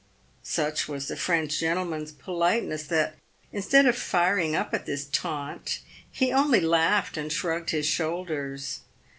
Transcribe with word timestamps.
Such 0.41 0.87
was 0.87 1.07
the 1.07 1.15
French 1.15 1.59
gentleman's 1.59 2.11
politeness 2.11 2.81
that, 2.85 3.17
instead 3.53 3.85
of 3.85 3.95
firing 3.95 4.55
up 4.55 4.73
at 4.73 4.87
this 4.87 5.05
taunt, 5.05 5.79
he 6.11 6.31
only 6.31 6.59
laughed, 6.59 7.17
and 7.17 7.31
shrugged 7.31 7.69
his 7.69 7.85
shoulders. 7.85 8.79